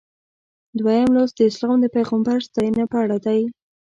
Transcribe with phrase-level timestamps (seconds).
[0.79, 3.41] دویم لوست د اسلام د پیغمبر ستاینه په اړه دی.